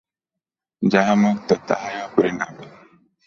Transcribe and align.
যাহা 0.81 1.13
মুক্ত, 1.15 1.49
তাহাই 1.67 1.97
অপরিণামী। 2.01 2.67